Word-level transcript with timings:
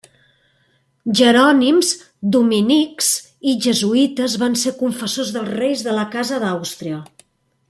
Jerònims, 1.19 1.91
dominics 2.37 3.11
i 3.53 3.55
jesuïtes 3.67 4.41
van 4.45 4.61
ser 4.65 4.77
confessors 4.83 5.31
dels 5.37 5.57
reis 5.63 5.89
de 5.91 5.99
la 6.01 6.11
Casa 6.17 6.43
d'Àustria. 6.47 7.03